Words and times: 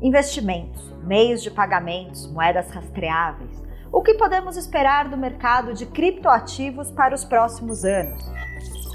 Investimentos, 0.00 0.94
meios 1.02 1.42
de 1.42 1.50
pagamentos, 1.50 2.30
moedas 2.30 2.70
rastreáveis. 2.70 3.60
O 3.90 4.00
que 4.00 4.14
podemos 4.14 4.56
esperar 4.56 5.08
do 5.08 5.16
mercado 5.16 5.74
de 5.74 5.86
criptoativos 5.86 6.92
para 6.92 7.16
os 7.16 7.24
próximos 7.24 7.84
anos? 7.84 8.24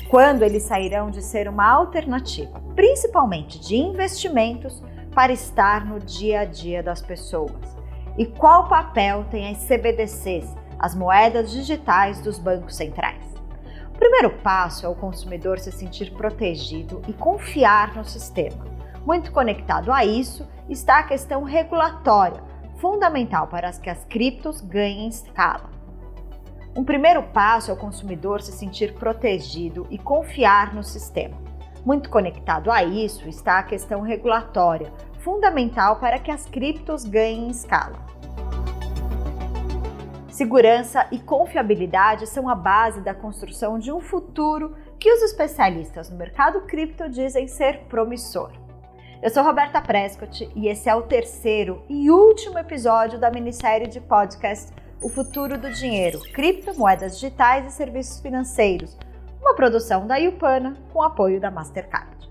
Quando 0.09 0.43
eles 0.43 0.63
sairão 0.63 1.11
de 1.11 1.21
ser 1.21 1.49
uma 1.49 1.69
alternativa, 1.69 2.57
principalmente 2.73 3.59
de 3.59 3.75
investimentos, 3.75 4.81
para 5.13 5.33
estar 5.33 5.85
no 5.85 5.99
dia 5.99 6.41
a 6.41 6.45
dia 6.45 6.81
das 6.81 7.01
pessoas? 7.01 7.75
E 8.17 8.25
qual 8.25 8.69
papel 8.69 9.25
tem 9.29 9.49
as 9.49 9.57
CBDCs, 9.65 10.55
as 10.79 10.95
moedas 10.95 11.51
digitais 11.51 12.21
dos 12.21 12.39
bancos 12.39 12.77
centrais? 12.77 13.33
O 13.93 13.97
primeiro 13.97 14.29
passo 14.37 14.85
é 14.85 14.89
o 14.89 14.95
consumidor 14.95 15.59
se 15.59 15.71
sentir 15.71 16.13
protegido 16.13 17.01
e 17.09 17.13
confiar 17.13 17.93
no 17.93 18.05
sistema. 18.05 18.72
Muito 19.05 19.33
conectado 19.33 19.91
a 19.91 20.05
isso 20.05 20.47
está 20.69 20.99
a 20.99 21.03
questão 21.03 21.43
regulatória, 21.43 22.41
fundamental 22.77 23.47
para 23.47 23.69
que 23.73 23.89
as 23.89 24.05
criptos 24.05 24.61
ganhem 24.61 25.09
escala. 25.09 25.69
Um 26.75 26.85
primeiro 26.85 27.21
passo 27.21 27.69
é 27.69 27.73
o 27.73 27.77
consumidor 27.77 28.41
se 28.41 28.53
sentir 28.53 28.93
protegido 28.93 29.85
e 29.89 29.97
confiar 29.97 30.73
no 30.73 30.83
sistema. 30.83 31.37
Muito 31.85 32.09
conectado 32.09 32.71
a 32.71 32.81
isso 32.81 33.27
está 33.27 33.59
a 33.59 33.63
questão 33.63 33.99
regulatória, 33.99 34.91
fundamental 35.19 35.97
para 35.97 36.17
que 36.17 36.31
as 36.31 36.45
criptos 36.45 37.03
ganhem 37.03 37.49
escala. 37.49 37.99
Segurança 40.29 41.05
e 41.11 41.19
confiabilidade 41.19 42.25
são 42.25 42.47
a 42.47 42.55
base 42.55 43.01
da 43.01 43.13
construção 43.13 43.77
de 43.77 43.91
um 43.91 43.99
futuro 43.99 44.75
que 44.97 45.11
os 45.11 45.21
especialistas 45.21 46.09
no 46.09 46.17
mercado 46.17 46.61
cripto 46.61 47.09
dizem 47.09 47.47
ser 47.49 47.81
promissor. 47.89 48.62
Eu 49.23 49.29
sou 49.29 49.41
Roberta 49.41 49.81
Prescott 49.81 50.51
e 50.53 50.67
esse 50.67 50.89
é 50.89 50.93
o 50.93 51.03
terceiro 51.03 51.81
e 51.87 52.11
último 52.11 52.59
episódio 52.59 53.17
da 53.17 53.31
minissérie 53.31 53.87
de 53.87 54.01
podcast 54.01 54.73
O 55.01 55.07
Futuro 55.07 55.57
do 55.57 55.71
Dinheiro, 55.71 56.19
Criptomoedas 56.33 57.15
Digitais 57.15 57.65
e 57.65 57.71
Serviços 57.73 58.19
Financeiros, 58.19 58.97
uma 59.39 59.55
produção 59.55 60.05
da 60.05 60.17
Iupana 60.17 60.75
com 60.91 61.01
apoio 61.01 61.39
da 61.39 61.49
Mastercard. 61.49 62.29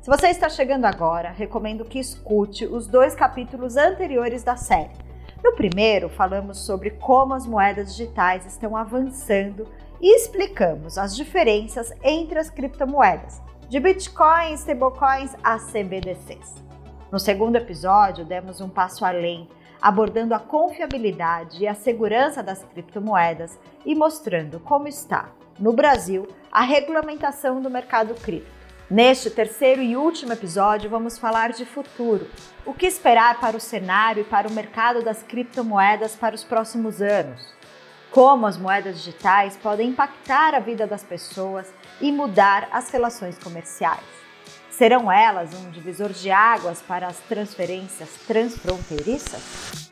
Se 0.00 0.08
você 0.08 0.28
está 0.28 0.48
chegando 0.48 0.84
agora, 0.84 1.32
recomendo 1.32 1.84
que 1.84 1.98
escute 1.98 2.66
os 2.66 2.86
dois 2.86 3.16
capítulos 3.16 3.76
anteriores 3.76 4.44
da 4.44 4.54
série 4.54 5.02
no 5.42 5.56
primeiro, 5.56 6.08
falamos 6.08 6.58
sobre 6.58 6.90
como 6.90 7.34
as 7.34 7.46
moedas 7.46 7.96
digitais 7.96 8.46
estão 8.46 8.76
avançando 8.76 9.66
e 10.00 10.14
explicamos 10.14 10.96
as 10.96 11.16
diferenças 11.16 11.92
entre 12.00 12.38
as 12.38 12.48
criptomoedas, 12.48 13.42
de 13.72 13.80
Bitcoin, 13.80 14.52
stablecoins 14.52 15.34
a 15.42 15.56
CBDCs. 15.56 16.62
No 17.10 17.18
segundo 17.18 17.56
episódio, 17.56 18.22
demos 18.22 18.60
um 18.60 18.68
passo 18.68 19.02
além, 19.02 19.48
abordando 19.80 20.34
a 20.34 20.38
confiabilidade 20.38 21.62
e 21.62 21.66
a 21.66 21.74
segurança 21.74 22.42
das 22.42 22.62
criptomoedas 22.64 23.58
e 23.86 23.94
mostrando 23.94 24.60
como 24.60 24.88
está, 24.88 25.30
no 25.58 25.72
Brasil, 25.72 26.28
a 26.52 26.60
regulamentação 26.60 27.62
do 27.62 27.70
mercado 27.70 28.14
cripto 28.14 28.62
Neste 28.90 29.30
terceiro 29.30 29.80
e 29.80 29.96
último 29.96 30.34
episódio, 30.34 30.90
vamos 30.90 31.16
falar 31.16 31.52
de 31.52 31.64
futuro. 31.64 32.28
O 32.66 32.74
que 32.74 32.84
esperar 32.84 33.40
para 33.40 33.56
o 33.56 33.60
cenário 33.60 34.20
e 34.20 34.24
para 34.24 34.46
o 34.46 34.52
mercado 34.52 35.02
das 35.02 35.22
criptomoedas 35.22 36.14
para 36.14 36.34
os 36.34 36.44
próximos 36.44 37.00
anos? 37.00 37.54
Como 38.12 38.46
as 38.46 38.58
moedas 38.58 38.98
digitais 38.98 39.56
podem 39.56 39.88
impactar 39.88 40.54
a 40.54 40.58
vida 40.58 40.86
das 40.86 41.02
pessoas 41.02 41.72
e 41.98 42.12
mudar 42.12 42.68
as 42.70 42.90
relações 42.90 43.38
comerciais? 43.38 44.04
Serão 44.70 45.10
elas 45.10 45.54
um 45.54 45.70
divisor 45.70 46.10
de 46.10 46.30
águas 46.30 46.82
para 46.82 47.06
as 47.06 47.18
transferências 47.20 48.10
transfronteiriças? 48.26 49.82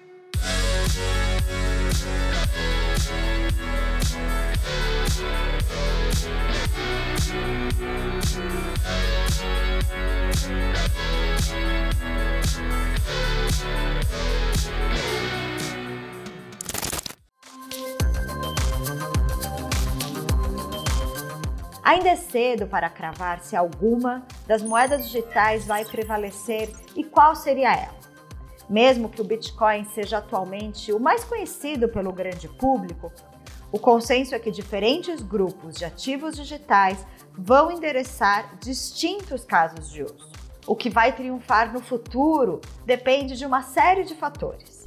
Ainda 21.82 22.10
é 22.10 22.16
cedo 22.16 22.66
para 22.66 22.90
cravar 22.90 23.40
se 23.40 23.56
alguma 23.56 24.26
das 24.46 24.62
moedas 24.62 25.06
digitais 25.06 25.66
vai 25.66 25.84
prevalecer 25.84 26.70
e 26.94 27.02
qual 27.02 27.34
seria 27.34 27.74
ela. 27.74 28.00
Mesmo 28.68 29.08
que 29.08 29.20
o 29.20 29.24
Bitcoin 29.24 29.84
seja 29.86 30.18
atualmente 30.18 30.92
o 30.92 31.00
mais 31.00 31.24
conhecido 31.24 31.88
pelo 31.88 32.12
grande 32.12 32.48
público, 32.48 33.10
o 33.72 33.78
consenso 33.78 34.34
é 34.34 34.38
que 34.38 34.50
diferentes 34.50 35.22
grupos 35.22 35.76
de 35.76 35.84
ativos 35.84 36.36
digitais 36.36 37.04
vão 37.32 37.70
endereçar 37.70 38.58
distintos 38.60 39.44
casos 39.44 39.90
de 39.90 40.02
uso. 40.02 40.30
O 40.66 40.76
que 40.76 40.90
vai 40.90 41.12
triunfar 41.12 41.72
no 41.72 41.80
futuro 41.80 42.60
depende 42.84 43.36
de 43.36 43.46
uma 43.46 43.62
série 43.62 44.04
de 44.04 44.14
fatores. 44.14 44.84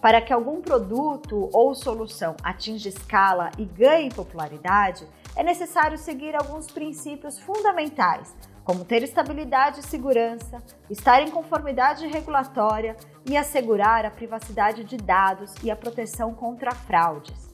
Para 0.00 0.20
que 0.20 0.32
algum 0.32 0.62
produto 0.62 1.50
ou 1.52 1.74
solução 1.74 2.34
atinja 2.42 2.88
escala 2.88 3.50
e 3.58 3.64
ganhe 3.64 4.10
popularidade, 4.10 5.06
é 5.36 5.42
necessário 5.42 5.96
seguir 5.96 6.34
alguns 6.34 6.66
princípios 6.66 7.38
fundamentais, 7.38 8.34
como 8.64 8.84
ter 8.84 9.02
estabilidade 9.02 9.80
e 9.80 9.86
segurança, 9.86 10.62
estar 10.88 11.22
em 11.22 11.30
conformidade 11.30 12.06
regulatória 12.06 12.96
e 13.24 13.36
assegurar 13.36 14.04
a 14.04 14.10
privacidade 14.10 14.84
de 14.84 14.96
dados 14.96 15.54
e 15.62 15.70
a 15.70 15.76
proteção 15.76 16.34
contra 16.34 16.74
fraudes. 16.74 17.50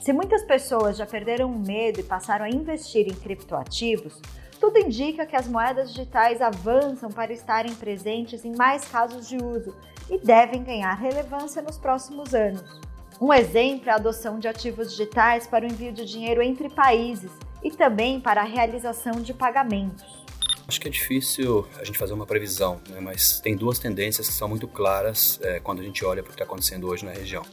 Se 0.00 0.12
muitas 0.12 0.42
pessoas 0.44 0.96
já 0.96 1.04
perderam 1.04 1.52
o 1.52 1.58
medo 1.58 2.00
e 2.00 2.04
passaram 2.04 2.46
a 2.46 2.50
investir 2.50 3.06
em 3.06 3.14
criptoativos, 3.14 4.20
tudo 4.58 4.78
indica 4.78 5.26
que 5.26 5.36
as 5.36 5.46
moedas 5.46 5.90
digitais 5.90 6.40
avançam 6.40 7.10
para 7.10 7.32
estarem 7.32 7.74
presentes 7.74 8.44
em 8.44 8.54
mais 8.56 8.84
casos 8.86 9.28
de 9.28 9.36
uso 9.36 9.74
e 10.08 10.18
devem 10.18 10.62
ganhar 10.62 10.92
relevância 10.94 11.62
nos 11.62 11.78
próximos 11.78 12.34
anos. 12.34 12.80
Um 13.20 13.34
exemplo 13.34 13.90
é 13.90 13.92
a 13.92 13.96
adoção 13.96 14.38
de 14.38 14.48
ativos 14.48 14.92
digitais 14.92 15.46
para 15.46 15.66
o 15.66 15.68
envio 15.70 15.92
de 15.92 16.06
dinheiro 16.06 16.40
entre 16.40 16.70
países 16.70 17.30
e 17.62 17.70
também 17.70 18.18
para 18.18 18.40
a 18.40 18.44
realização 18.44 19.20
de 19.20 19.34
pagamentos. 19.34 20.24
Acho 20.66 20.80
que 20.80 20.88
é 20.88 20.90
difícil 20.90 21.68
a 21.78 21.84
gente 21.84 21.98
fazer 21.98 22.14
uma 22.14 22.24
previsão, 22.24 22.80
né? 22.88 22.98
mas 22.98 23.38
tem 23.38 23.54
duas 23.54 23.78
tendências 23.78 24.26
que 24.26 24.32
são 24.32 24.48
muito 24.48 24.66
claras 24.66 25.38
é, 25.42 25.60
quando 25.60 25.80
a 25.80 25.82
gente 25.82 26.02
olha 26.02 26.22
para 26.22 26.30
o 26.30 26.32
que 26.32 26.36
está 26.36 26.44
acontecendo 26.44 26.88
hoje 26.88 27.04
na 27.04 27.10
região. 27.10 27.44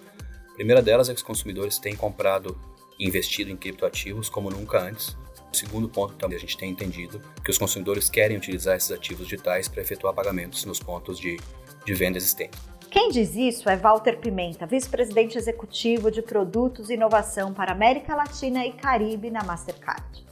A 0.49 0.53
primeira 0.53 0.81
delas 0.81 1.09
é 1.09 1.13
que 1.13 1.17
os 1.17 1.23
consumidores 1.23 1.77
têm 1.77 1.97
comprado 1.97 2.57
e 2.97 3.05
investido 3.05 3.51
em 3.51 3.57
criptoativos 3.57 4.29
como 4.29 4.49
nunca 4.49 4.79
antes. 4.79 5.17
O 5.51 5.55
segundo 5.55 5.89
ponto 5.89 6.13
também 6.13 6.37
a 6.37 6.39
gente 6.39 6.57
tem 6.57 6.71
entendido 6.71 7.21
que 7.43 7.51
os 7.51 7.57
consumidores 7.57 8.09
querem 8.09 8.37
utilizar 8.37 8.77
esses 8.77 8.91
ativos 8.91 9.27
digitais 9.27 9.67
para 9.67 9.81
efetuar 9.81 10.13
pagamentos 10.13 10.63
nos 10.63 10.79
pontos 10.79 11.19
de, 11.19 11.37
de 11.85 11.93
venda 11.93 12.17
existentes. 12.17 12.76
Quem 12.99 13.09
diz 13.09 13.35
isso 13.35 13.69
é 13.69 13.77
Walter 13.77 14.17
Pimenta, 14.17 14.65
vice-presidente 14.65 15.37
executivo 15.37 16.09
de 16.09 16.19
produtos 16.19 16.89
e 16.89 16.95
inovação 16.95 17.53
para 17.53 17.71
América 17.71 18.15
Latina 18.15 18.65
e 18.65 18.71
Caribe 18.71 19.29
na 19.29 19.43
Mastercard. 19.43 20.25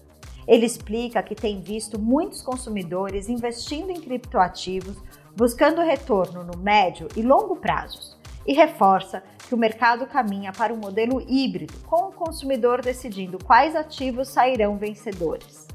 Ele 0.47 0.65
explica 0.65 1.21
que 1.21 1.35
tem 1.35 1.61
visto 1.61 1.99
muitos 1.99 2.41
consumidores 2.41 3.29
investindo 3.29 3.91
em 3.91 4.01
criptoativos, 4.01 4.97
buscando 5.37 5.79
retorno 5.83 6.43
no 6.43 6.57
médio 6.57 7.07
e 7.15 7.21
longo 7.21 7.55
prazos, 7.55 8.17
e 8.47 8.53
reforça 8.53 9.21
que 9.47 9.53
o 9.53 9.59
mercado 9.59 10.07
caminha 10.07 10.51
para 10.51 10.73
um 10.73 10.77
modelo 10.77 11.21
híbrido, 11.29 11.75
com 11.85 12.07
o 12.07 12.13
consumidor 12.13 12.81
decidindo 12.81 13.37
quais 13.45 13.75
ativos 13.75 14.29
sairão 14.29 14.75
vencedores. 14.75 15.67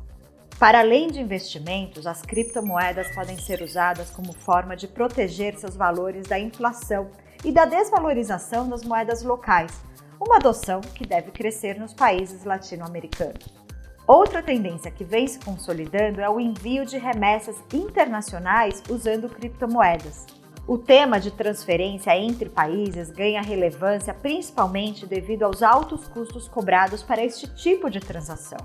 Para 0.60 0.81
além 0.81 1.09
de 1.09 1.19
investimentos, 1.19 2.06
as 2.06 2.21
criptomoedas 2.21 3.15
podem 3.15 3.38
ser 3.38 3.62
usadas 3.62 4.10
como 4.10 4.34
forma 4.34 4.76
de 4.76 4.87
proteger 4.87 5.57
seus 5.57 5.74
valores 5.74 6.27
da 6.27 6.39
inflação 6.39 7.10
e 7.42 7.51
da 7.51 7.65
desvalorização 7.65 8.68
das 8.68 8.84
moedas 8.84 9.22
locais, 9.22 9.72
uma 10.21 10.36
adoção 10.36 10.83
que 10.83 11.07
deve 11.07 11.30
crescer 11.30 11.80
nos 11.80 11.95
países 11.95 12.45
latino-americanos. 12.45 13.48
Outra 14.07 14.42
tendência 14.42 14.91
que 14.91 15.03
vem 15.03 15.27
se 15.27 15.39
consolidando 15.39 16.21
é 16.21 16.28
o 16.28 16.39
envio 16.39 16.84
de 16.84 16.98
remessas 16.98 17.56
internacionais 17.72 18.83
usando 18.91 19.30
criptomoedas. 19.30 20.27
O 20.66 20.77
tema 20.77 21.18
de 21.18 21.30
transferência 21.30 22.15
entre 22.15 22.51
países 22.51 23.10
ganha 23.10 23.41
relevância 23.41 24.13
principalmente 24.13 25.06
devido 25.06 25.45
aos 25.45 25.63
altos 25.63 26.06
custos 26.06 26.47
cobrados 26.47 27.03
para 27.03 27.24
este 27.24 27.48
tipo 27.54 27.89
de 27.89 27.98
transação. 27.98 28.59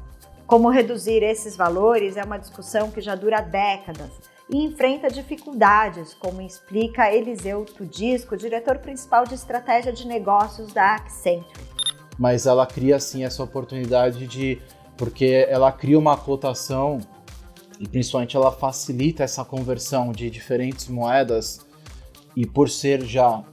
Como 0.47 0.69
reduzir 0.69 1.23
esses 1.23 1.55
valores 1.55 2.17
é 2.17 2.23
uma 2.23 2.37
discussão 2.37 2.91
que 2.91 3.01
já 3.01 3.15
dura 3.15 3.41
décadas 3.41 4.11
e 4.47 4.57
enfrenta 4.57 5.07
dificuldades, 5.07 6.13
como 6.13 6.39
explica 6.39 7.11
Eliseu 7.11 7.65
Tudisco, 7.65 8.37
diretor 8.37 8.77
principal 8.77 9.25
de 9.25 9.33
estratégia 9.33 9.91
de 9.91 10.05
negócios 10.07 10.71
da 10.71 10.97
Accenture. 10.97 11.65
Mas 12.19 12.45
ela 12.45 12.67
cria 12.67 12.99
sim 12.99 13.23
essa 13.23 13.43
oportunidade 13.43 14.27
de 14.27 14.61
porque 14.95 15.47
ela 15.49 15.71
cria 15.71 15.97
uma 15.97 16.15
cotação 16.15 16.99
e 17.79 17.87
principalmente 17.87 18.37
ela 18.37 18.51
facilita 18.51 19.23
essa 19.23 19.43
conversão 19.43 20.11
de 20.11 20.29
diferentes 20.29 20.87
moedas 20.87 21.65
e 22.35 22.45
por 22.45 22.69
ser 22.69 23.03
já, 23.03 23.43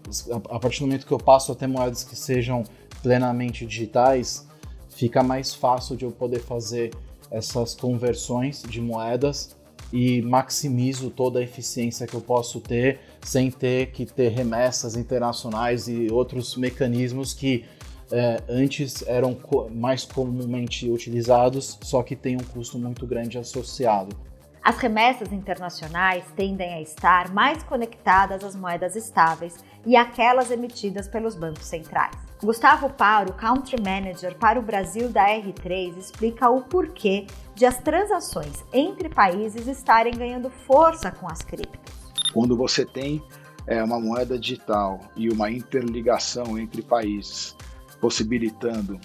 a 0.51 0.59
partir 0.59 0.81
do 0.81 0.87
momento 0.87 1.07
que 1.07 1.13
eu 1.13 1.19
passo 1.19 1.53
a 1.53 1.55
ter 1.55 1.67
moedas 1.67 2.05
que 2.05 2.15
sejam 2.15 2.65
plenamente 3.03 3.65
digitais, 3.65 4.47
fica 4.95 5.23
mais 5.23 5.55
fácil 5.55 5.97
de 5.97 6.05
eu 6.05 6.13
poder 6.13 6.41
fazer 6.41 6.93
essas 7.31 7.75
conversões 7.75 8.63
de 8.63 8.81
moedas 8.81 9.57
e 9.93 10.23
maximizo 10.23 11.11
toda 11.11 11.39
a 11.39 11.43
eficiência 11.43 12.07
que 12.07 12.15
eu 12.15 12.21
posso 12.21 12.61
ter 12.61 13.01
sem 13.21 13.51
ter 13.51 13.91
que 13.93 14.07
ter 14.07 14.29
remessas 14.29 14.97
internacionais 14.97 15.89
e 15.89 16.09
outros 16.11 16.57
mecanismos 16.57 17.35
que 17.35 17.65
é, 18.11 18.43
antes 18.49 19.03
eram 19.07 19.35
co 19.35 19.71
mais 19.71 20.05
comumente 20.05 20.91
utilizados, 20.91 21.79
só 21.83 22.03
que 22.03 22.15
tem 22.15 22.37
um 22.37 22.45
custo 22.45 22.79
muito 22.79 23.07
grande 23.07 23.39
associado. 23.39 24.15
As 24.63 24.77
remessas 24.77 25.33
internacionais 25.33 26.25
tendem 26.37 26.75
a 26.75 26.81
estar 26.81 27.33
mais 27.33 27.63
conectadas 27.63 28.45
às 28.45 28.55
moedas 28.55 28.95
estáveis 28.95 29.57
e 29.85 29.97
aquelas 29.97 30.51
emitidas 30.51 31.09
pelos 31.09 31.35
bancos 31.35 31.65
centrais. 31.65 32.32
Gustavo 32.45 32.91
Paro, 32.91 33.33
Country 33.35 33.81
Manager 33.81 34.37
para 34.37 34.59
o 34.59 34.63
Brasil 34.63 35.09
da 35.09 35.29
R3, 35.29 35.97
explica 35.97 36.51
o 36.51 36.61
porquê 36.61 37.25
de 37.55 37.65
as 37.65 37.79
transações 37.79 38.65
entre 38.73 39.09
países 39.09 39.69
estarem 39.69 40.13
ganhando 40.13 40.51
força 40.51 41.13
com 41.13 41.31
as 41.31 41.41
criptos. 41.41 41.95
Quando 42.35 42.57
você 42.57 42.85
tem 42.85 43.23
é, 43.65 43.81
uma 43.81 44.01
moeda 44.01 44.37
digital 44.37 44.99
e 45.15 45.29
uma 45.29 45.53
interligação 45.53 46.59
entre 46.59 46.83
países, 46.83 47.57
possibilitando 48.01 48.99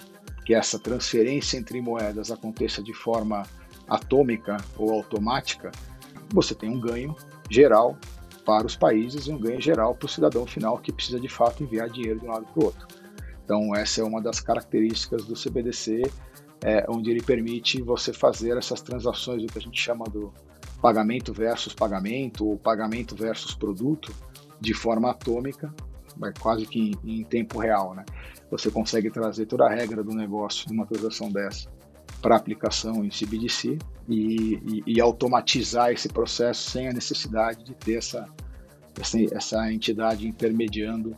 que 0.44 0.52
essa 0.52 0.76
transferência 0.76 1.58
entre 1.58 1.80
moedas 1.80 2.32
aconteça 2.32 2.82
de 2.82 2.92
forma 2.92 3.44
atômica 3.86 4.56
ou 4.76 4.92
automática, 4.92 5.70
você 6.34 6.56
tem 6.56 6.70
um 6.70 6.80
ganho 6.80 7.14
geral 7.48 7.96
para 8.44 8.66
os 8.66 8.74
países 8.74 9.28
e 9.28 9.30
um 9.30 9.38
ganho 9.38 9.60
geral 9.60 9.94
para 9.94 10.06
o 10.06 10.08
cidadão 10.08 10.44
final 10.44 10.78
que 10.78 10.90
precisa 10.90 11.20
de 11.20 11.28
fato 11.28 11.62
enviar 11.62 11.88
dinheiro 11.88 12.18
de 12.18 12.26
um 12.26 12.30
lado 12.30 12.46
para 12.46 12.60
o 12.60 12.64
outro. 12.64 12.97
Então, 13.48 13.74
essa 13.74 14.02
é 14.02 14.04
uma 14.04 14.20
das 14.20 14.40
características 14.40 15.24
do 15.24 15.32
CBDC, 15.32 16.02
é, 16.62 16.84
onde 16.86 17.10
ele 17.10 17.22
permite 17.22 17.80
você 17.80 18.12
fazer 18.12 18.58
essas 18.58 18.82
transações, 18.82 19.42
o 19.42 19.46
que 19.46 19.56
a 19.56 19.62
gente 19.62 19.80
chama 19.80 20.04
do 20.04 20.34
pagamento 20.82 21.32
versus 21.32 21.72
pagamento, 21.72 22.46
ou 22.46 22.58
pagamento 22.58 23.16
versus 23.16 23.54
produto, 23.54 24.14
de 24.60 24.74
forma 24.74 25.10
atômica, 25.12 25.74
quase 26.38 26.66
que 26.66 26.92
em 27.02 27.24
tempo 27.24 27.58
real. 27.58 27.94
Né? 27.94 28.04
Você 28.50 28.70
consegue 28.70 29.10
trazer 29.10 29.46
toda 29.46 29.64
a 29.64 29.70
regra 29.70 30.04
do 30.04 30.14
negócio 30.14 30.66
de 30.66 30.74
uma 30.74 30.84
transação 30.84 31.32
dessa 31.32 31.70
para 32.20 32.36
aplicação 32.36 33.02
em 33.02 33.08
CBDC 33.08 33.78
e, 34.06 34.56
e, 34.56 34.82
e, 34.86 35.00
automatizar 35.00 35.90
esse 35.90 36.10
processo 36.10 36.70
sem 36.70 36.88
a 36.88 36.92
necessidade 36.92 37.64
de 37.64 37.74
ter 37.74 37.94
essa, 37.94 38.26
essa, 39.00 39.18
essa 39.34 39.72
entidade 39.72 40.28
intermediando 40.28 41.16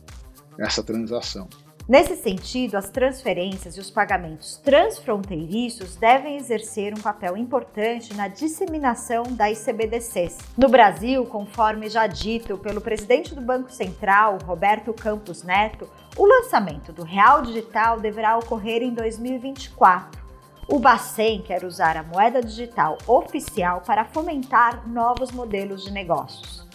essa 0.57 0.81
transação. 0.81 1.49
Nesse 1.87 2.15
sentido, 2.15 2.75
as 2.75 2.89
transferências 2.89 3.75
e 3.75 3.79
os 3.79 3.89
pagamentos 3.89 4.57
transfronteiriços 4.57 5.95
devem 5.95 6.37
exercer 6.37 6.93
um 6.93 7.01
papel 7.01 7.35
importante 7.35 8.13
na 8.13 8.27
disseminação 8.27 9.23
das 9.23 9.59
CBDCs. 9.59 10.37
No 10.57 10.69
Brasil, 10.69 11.25
conforme 11.25 11.89
já 11.89 12.07
dito 12.07 12.57
pelo 12.57 12.81
presidente 12.81 13.35
do 13.35 13.41
Banco 13.41 13.71
Central, 13.71 14.37
Roberto 14.45 14.93
Campos 14.93 15.43
Neto, 15.43 15.89
o 16.15 16.25
lançamento 16.25 16.93
do 16.93 17.03
Real 17.03 17.41
Digital 17.41 17.99
deverá 17.99 18.37
ocorrer 18.37 18.81
em 18.83 18.93
2024. 18.93 20.21
O 20.67 20.79
Bacen 20.79 21.41
quer 21.41 21.65
usar 21.65 21.97
a 21.97 22.03
moeda 22.03 22.41
digital 22.41 22.97
oficial 23.07 23.81
para 23.81 24.05
fomentar 24.05 24.87
novos 24.87 25.31
modelos 25.31 25.83
de 25.83 25.91
negócios. 25.91 26.70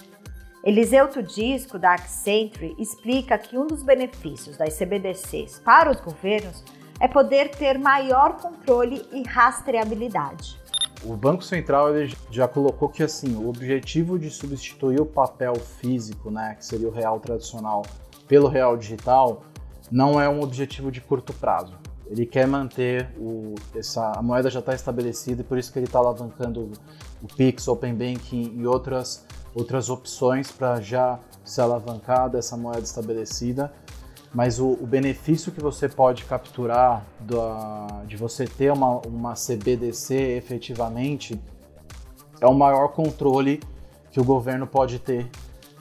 Eliseu 0.66 1.06
Tudisco, 1.06 1.78
da 1.78 1.92
Accenture, 1.92 2.74
explica 2.76 3.38
que 3.38 3.56
um 3.56 3.68
dos 3.68 3.84
benefícios 3.84 4.56
das 4.56 4.76
CBDCs 4.76 5.60
para 5.60 5.92
os 5.92 6.00
governos 6.00 6.64
é 6.98 7.06
poder 7.06 7.50
ter 7.50 7.78
maior 7.78 8.36
controle 8.36 9.06
e 9.12 9.22
rastreabilidade. 9.22 10.58
O 11.04 11.14
Banco 11.14 11.44
Central 11.44 11.90
já 12.32 12.48
colocou 12.48 12.88
que 12.88 13.04
assim, 13.04 13.36
o 13.36 13.48
objetivo 13.48 14.18
de 14.18 14.28
substituir 14.28 15.00
o 15.00 15.06
papel 15.06 15.54
físico, 15.54 16.32
né, 16.32 16.56
que 16.58 16.66
seria 16.66 16.88
o 16.88 16.90
real 16.90 17.20
tradicional, 17.20 17.82
pelo 18.26 18.48
real 18.48 18.76
digital, 18.76 19.44
não 19.88 20.20
é 20.20 20.28
um 20.28 20.40
objetivo 20.40 20.90
de 20.90 21.00
curto 21.00 21.32
prazo 21.32 21.78
ele 22.08 22.24
quer 22.24 22.46
manter 22.46 23.08
o, 23.18 23.54
essa, 23.74 24.12
a 24.12 24.22
moeda 24.22 24.48
já 24.48 24.60
está 24.60 24.74
estabelecida 24.74 25.40
e 25.42 25.44
por 25.44 25.58
isso 25.58 25.72
que 25.72 25.78
ele 25.78 25.86
está 25.86 25.98
alavancando 25.98 26.70
o 27.22 27.26
Pix, 27.34 27.66
Open 27.66 27.94
Banking 27.94 28.54
e 28.56 28.66
outras, 28.66 29.25
outras 29.56 29.88
opções 29.88 30.50
para 30.52 30.80
já 30.82 31.18
se 31.42 31.62
alavancar 31.62 32.28
dessa 32.28 32.56
moeda 32.58 32.80
estabelecida. 32.80 33.72
Mas 34.34 34.60
o, 34.60 34.72
o 34.72 34.86
benefício 34.86 35.50
que 35.50 35.60
você 35.60 35.88
pode 35.88 36.24
capturar 36.26 37.02
da, 37.18 38.02
de 38.06 38.18
você 38.18 38.44
ter 38.44 38.70
uma, 38.70 38.98
uma 39.06 39.32
CBDC 39.32 40.14
efetivamente 40.14 41.40
é 42.38 42.46
o 42.46 42.52
maior 42.52 42.88
controle 42.88 43.62
que 44.10 44.20
o 44.20 44.24
governo 44.24 44.66
pode 44.66 44.98
ter 44.98 45.30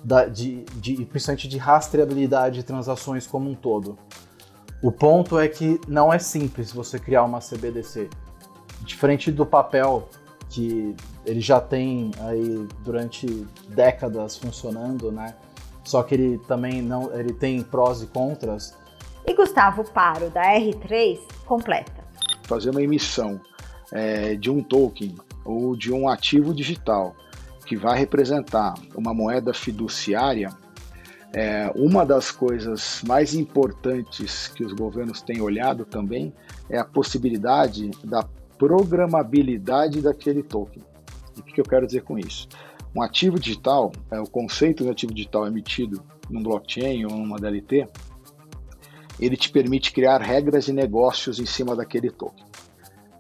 da, 0.01 0.25
de, 0.25 0.63
de, 0.75 1.03
principalmente 1.05 1.49
de 1.49 1.57
rastreabilidade 1.57 2.55
de 2.55 2.63
transações 2.63 3.27
como 3.27 3.49
um 3.49 3.55
todo. 3.55 3.97
O 4.81 4.91
ponto 4.91 5.37
é 5.37 5.49
que 5.49 5.81
não 5.85 6.13
é 6.13 6.19
simples 6.19 6.71
você 6.71 6.97
criar 6.97 7.23
uma 7.23 7.39
CBDC. 7.39 8.09
Diferente 8.85 9.31
do 9.31 9.45
papel, 9.45 10.07
que 10.49 10.95
ele 11.25 11.41
já 11.41 11.59
tem 11.59 12.11
aí 12.19 12.67
durante 12.83 13.25
décadas 13.69 14.37
funcionando, 14.37 15.11
né? 15.11 15.35
Só 15.83 16.01
que 16.03 16.15
ele 16.15 16.37
também 16.47 16.81
não, 16.81 17.13
ele 17.13 17.33
tem 17.33 17.61
prós 17.61 18.01
e 18.01 18.07
contras. 18.07 18.75
E 19.25 19.33
Gustavo 19.33 19.83
Paro, 19.91 20.29
da 20.29 20.43
R3, 20.43 21.19
completa. 21.45 22.03
Fazer 22.43 22.69
uma 22.69 22.81
emissão 22.81 23.39
é, 23.91 24.35
de 24.35 24.49
um 24.49 24.61
token 24.61 25.15
ou 25.43 25.75
de 25.75 25.91
um 25.91 26.07
ativo 26.07 26.53
digital 26.53 27.15
que 27.65 27.75
vai 27.75 27.97
representar 27.97 28.75
uma 28.95 29.13
moeda 29.13 29.53
fiduciária 29.53 30.49
é, 31.35 31.69
uma 31.75 32.05
das 32.05 32.31
coisas 32.31 33.01
mais 33.05 33.35
importantes 33.35 34.47
que 34.47 34.63
os 34.63 34.71
governos 34.71 35.21
têm 35.21 35.41
olhado 35.41 35.83
também 35.83 36.33
é 36.69 36.77
a 36.77 36.85
possibilidade 36.85 37.91
da 38.05 38.25
programabilidade 38.57 40.01
daquele 40.01 40.41
token. 40.41 40.81
E 41.55 41.61
que 41.61 41.61
eu 41.61 41.65
quero 41.65 41.85
dizer 41.85 42.03
com 42.03 42.19
isso? 42.19 42.49
Um 42.93 43.01
ativo 43.01 43.39
digital, 43.39 43.93
é, 44.11 44.19
o 44.19 44.27
conceito 44.27 44.83
de 44.83 44.89
ativo 44.89 45.13
digital 45.13 45.47
emitido 45.47 46.03
num 46.29 46.43
blockchain 46.43 47.05
ou 47.05 47.11
numa 47.11 47.37
DLT, 47.37 47.87
ele 49.19 49.37
te 49.37 49.49
permite 49.49 49.93
criar 49.93 50.21
regras 50.21 50.65
de 50.65 50.73
negócios 50.73 51.39
em 51.39 51.45
cima 51.45 51.73
daquele 51.75 52.09
token. 52.09 52.43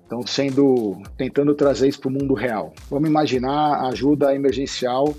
Então, 0.05 0.27
sendo 0.27 1.01
tentando 1.17 1.55
trazer 1.55 1.87
isso 1.87 2.01
para 2.01 2.09
o 2.09 2.11
mundo 2.11 2.33
real. 2.33 2.73
Vamos 2.89 3.09
imaginar 3.09 3.75
a 3.75 3.87
ajuda 3.87 4.35
emergencial 4.35 5.15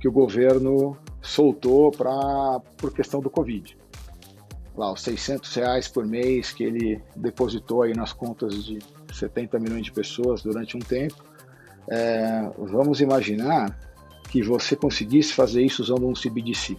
que 0.00 0.08
o 0.08 0.12
governo 0.12 0.96
soltou 1.20 1.90
para 1.90 2.60
por 2.78 2.94
questão 2.94 3.20
do 3.20 3.28
Covid. 3.28 3.76
Lá, 4.74 4.90
os 4.90 5.02
600 5.02 5.54
reais 5.54 5.86
por 5.86 6.06
mês 6.06 6.50
que 6.50 6.64
ele 6.64 7.00
depositou 7.14 7.82
aí 7.82 7.94
nas 7.94 8.12
contas 8.12 8.64
de 8.64 8.78
70 9.12 9.58
milhões 9.60 9.84
de 9.84 9.92
pessoas 9.92 10.42
durante 10.42 10.76
um 10.76 10.80
tempo. 10.80 11.33
É, 11.88 12.50
vamos 12.58 13.00
imaginar 13.00 13.78
que 14.30 14.42
você 14.42 14.74
conseguisse 14.74 15.32
fazer 15.32 15.62
isso 15.62 15.82
usando 15.82 16.06
um 16.06 16.12
CBDC, 16.12 16.76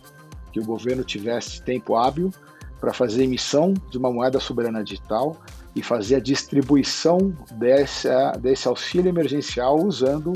que 0.51 0.59
o 0.59 0.65
governo 0.65 1.03
tivesse 1.03 1.61
tempo 1.61 1.95
hábil 1.95 2.31
para 2.79 2.93
fazer 2.93 3.23
emissão 3.23 3.73
de 3.89 3.97
uma 3.97 4.11
moeda 4.11 4.39
soberana 4.39 4.83
digital 4.83 5.37
e 5.75 5.81
fazer 5.81 6.15
a 6.15 6.19
distribuição 6.19 7.33
desse, 7.53 8.07
desse 8.39 8.67
auxílio 8.67 9.09
emergencial 9.09 9.77
usando 9.77 10.33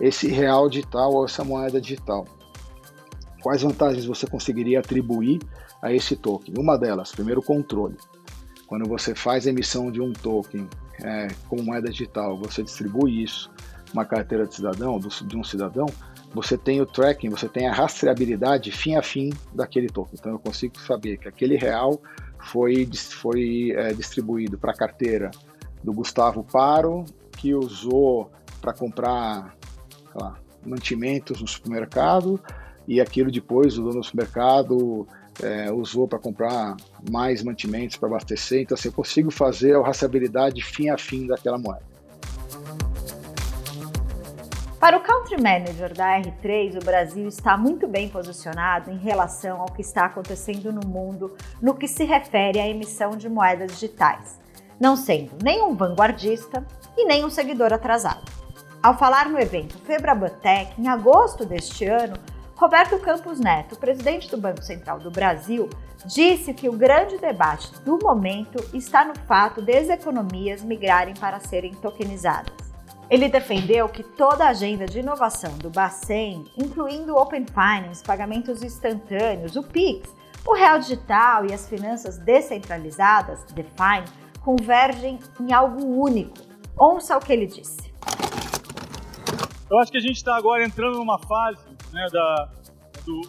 esse 0.00 0.28
real 0.28 0.68
digital 0.68 1.12
ou 1.12 1.24
essa 1.24 1.44
moeda 1.44 1.80
digital. 1.80 2.26
Quais 3.42 3.62
vantagens 3.62 4.04
você 4.04 4.26
conseguiria 4.26 4.80
atribuir 4.80 5.40
a 5.82 5.92
esse 5.92 6.16
token? 6.16 6.54
Uma 6.58 6.76
delas, 6.76 7.10
primeiro, 7.10 7.42
controle. 7.42 7.96
Quando 8.66 8.88
você 8.88 9.14
faz 9.14 9.46
a 9.46 9.50
emissão 9.50 9.90
de 9.90 10.00
um 10.00 10.12
token 10.12 10.68
é, 11.02 11.28
como 11.48 11.62
moeda 11.62 11.90
digital, 11.90 12.38
você 12.38 12.62
distribui 12.62 13.22
isso 13.22 13.50
uma 13.92 14.04
carteira 14.04 14.46
de 14.46 14.54
cidadão, 14.54 14.98
de 14.98 15.36
um 15.36 15.44
cidadão, 15.44 15.86
você 16.32 16.56
tem 16.56 16.80
o 16.80 16.86
tracking, 16.86 17.28
você 17.28 17.48
tem 17.48 17.66
a 17.68 17.72
rastreabilidade 17.72 18.70
fim 18.70 18.94
a 18.94 19.02
fim 19.02 19.32
daquele 19.52 19.88
token. 19.88 20.16
Então 20.18 20.32
eu 20.32 20.38
consigo 20.38 20.78
saber 20.80 21.16
que 21.16 21.28
aquele 21.28 21.56
real 21.56 22.00
foi, 22.38 22.88
foi 23.10 23.72
é, 23.76 23.92
distribuído 23.92 24.56
para 24.56 24.70
a 24.70 24.76
carteira 24.76 25.30
do 25.82 25.92
Gustavo 25.92 26.44
Paro, 26.44 27.04
que 27.32 27.54
usou 27.54 28.30
para 28.60 28.72
comprar 28.72 29.56
lá, 30.14 30.36
mantimentos 30.64 31.40
no 31.40 31.48
supermercado, 31.48 32.40
e 32.86 33.00
aquilo 33.00 33.30
depois 33.30 33.78
o 33.78 33.82
dono 33.82 34.00
do 34.00 34.04
supermercado 34.04 35.06
é, 35.42 35.72
usou 35.72 36.06
para 36.06 36.18
comprar 36.18 36.76
mais 37.10 37.42
mantimentos 37.42 37.96
para 37.96 38.08
abastecer. 38.08 38.62
Então, 38.62 38.74
assim, 38.74 38.88
eu 38.88 38.92
consigo 38.92 39.30
fazer 39.30 39.74
a 39.74 39.82
rastreabilidade 39.82 40.62
fim 40.62 40.90
a 40.90 40.98
fim 40.98 41.26
daquela 41.26 41.58
moeda. 41.58 41.89
Para 44.80 44.96
o 44.96 45.00
Country 45.02 45.36
Manager 45.36 45.92
da 45.92 46.18
R3, 46.18 46.80
o 46.80 46.82
Brasil 46.82 47.28
está 47.28 47.54
muito 47.54 47.86
bem 47.86 48.08
posicionado 48.08 48.90
em 48.90 48.96
relação 48.96 49.60
ao 49.60 49.66
que 49.66 49.82
está 49.82 50.06
acontecendo 50.06 50.72
no 50.72 50.88
mundo 50.88 51.36
no 51.60 51.74
que 51.74 51.86
se 51.86 52.02
refere 52.02 52.58
à 52.58 52.66
emissão 52.66 53.10
de 53.10 53.28
moedas 53.28 53.72
digitais, 53.72 54.40
não 54.80 54.96
sendo 54.96 55.32
nem 55.42 55.60
um 55.62 55.76
vanguardista 55.76 56.66
e 56.96 57.04
nem 57.04 57.26
um 57.26 57.28
seguidor 57.28 57.74
atrasado. 57.74 58.24
Ao 58.82 58.96
falar 58.96 59.28
no 59.28 59.38
evento 59.38 59.76
Febrabatec, 59.80 60.80
em 60.80 60.88
agosto 60.88 61.44
deste 61.44 61.84
ano, 61.84 62.16
Roberto 62.56 62.98
Campos 63.00 63.38
Neto, 63.38 63.78
presidente 63.78 64.30
do 64.30 64.38
Banco 64.38 64.62
Central 64.62 64.98
do 64.98 65.10
Brasil, 65.10 65.68
disse 66.06 66.54
que 66.54 66.70
o 66.70 66.72
grande 66.72 67.18
debate 67.18 67.70
do 67.84 67.98
momento 68.02 68.64
está 68.74 69.04
no 69.04 69.14
fato 69.26 69.60
de 69.60 69.76
as 69.76 69.90
economias 69.90 70.62
migrarem 70.62 71.12
para 71.12 71.38
serem 71.38 71.74
tokenizadas. 71.74 72.69
Ele 73.10 73.28
defendeu 73.28 73.88
que 73.88 74.04
toda 74.04 74.44
a 74.44 74.50
agenda 74.50 74.86
de 74.86 75.00
inovação 75.00 75.58
do 75.58 75.68
Bacen, 75.68 76.44
incluindo 76.56 77.16
Open 77.16 77.44
Finance, 77.44 78.04
pagamentos 78.04 78.62
instantâneos, 78.62 79.56
o 79.56 79.64
PIX, 79.64 80.08
o 80.46 80.54
real 80.54 80.78
digital 80.78 81.44
e 81.44 81.52
as 81.52 81.68
finanças 81.68 82.18
descentralizadas, 82.18 83.42
DeFi, 83.52 84.04
convergem 84.44 85.18
em 85.40 85.52
algo 85.52 85.84
único. 85.84 86.34
Ouça 86.78 87.16
o 87.16 87.20
que 87.20 87.32
ele 87.32 87.46
disse. 87.46 87.92
Eu 89.68 89.78
acho 89.78 89.90
que 89.90 89.98
a 89.98 90.00
gente 90.00 90.16
está 90.16 90.36
agora 90.36 90.64
entrando 90.64 90.96
numa 90.96 91.18
fase 91.18 91.66
né, 91.92 92.06
da, 92.12 92.48
do, 93.04 93.20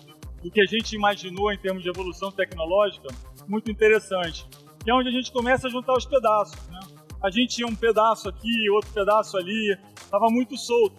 do 0.44 0.52
que 0.52 0.62
a 0.62 0.66
gente 0.66 0.96
imaginou 0.96 1.52
em 1.52 1.58
termos 1.58 1.82
de 1.82 1.90
evolução 1.90 2.32
tecnológica 2.32 3.08
muito 3.48 3.72
interessante, 3.72 4.48
que 4.84 4.92
é 4.92 4.94
onde 4.94 5.10
a 5.10 5.12
gente 5.12 5.32
começa 5.32 5.68
a 5.68 5.72
juntar 5.72 5.94
os 5.94 6.06
pedaços. 6.06 6.68
Né? 6.68 6.81
A 7.22 7.30
gente 7.30 7.56
tinha 7.56 7.68
um 7.68 7.76
pedaço 7.76 8.28
aqui, 8.28 8.70
outro 8.70 8.92
pedaço 8.92 9.38
ali, 9.38 9.78
estava 9.96 10.30
muito 10.30 10.58
solto. 10.58 10.98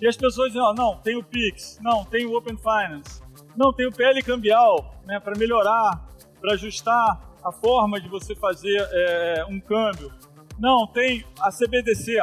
E 0.00 0.06
as 0.06 0.16
pessoas 0.16 0.48
diziam, 0.48 0.74
não, 0.74 0.96
tem 0.96 1.16
o 1.16 1.22
Pix, 1.22 1.78
não, 1.80 2.04
tem 2.04 2.26
o 2.26 2.36
Open 2.36 2.56
Finance, 2.56 3.22
não, 3.56 3.72
tem 3.72 3.86
o 3.86 3.92
PL 3.92 4.22
cambial, 4.22 5.00
né, 5.06 5.20
para 5.20 5.38
melhorar, 5.38 6.08
para 6.40 6.54
ajustar 6.54 7.32
a 7.42 7.52
forma 7.52 8.00
de 8.00 8.08
você 8.08 8.34
fazer 8.34 8.76
é, 8.90 9.44
um 9.48 9.60
câmbio. 9.60 10.12
Não, 10.58 10.86
tem 10.86 11.24
a 11.40 11.50
CBDC. 11.50 12.20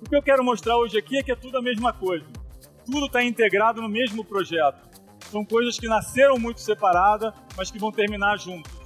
O 0.00 0.08
que 0.08 0.16
eu 0.16 0.22
quero 0.22 0.44
mostrar 0.44 0.76
hoje 0.76 0.98
aqui 0.98 1.18
é 1.18 1.22
que 1.22 1.32
é 1.32 1.36
tudo 1.36 1.58
a 1.58 1.62
mesma 1.62 1.92
coisa. 1.92 2.26
Tudo 2.84 3.06
está 3.06 3.22
integrado 3.22 3.80
no 3.80 3.88
mesmo 3.88 4.24
projeto. 4.24 4.88
São 5.30 5.44
coisas 5.44 5.78
que 5.78 5.86
nasceram 5.86 6.38
muito 6.38 6.60
separadas, 6.60 7.32
mas 7.56 7.70
que 7.70 7.78
vão 7.78 7.92
terminar 7.92 8.38
juntas. 8.38 8.77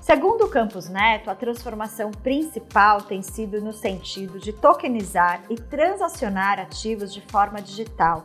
Segundo 0.00 0.46
o 0.46 0.48
Campos 0.48 0.88
Neto, 0.88 1.30
a 1.30 1.34
transformação 1.34 2.10
principal 2.10 3.02
tem 3.02 3.20
sido 3.20 3.60
no 3.60 3.72
sentido 3.72 4.38
de 4.38 4.50
tokenizar 4.50 5.42
e 5.50 5.56
transacionar 5.56 6.58
ativos 6.58 7.12
de 7.12 7.20
forma 7.20 7.60
digital. 7.60 8.24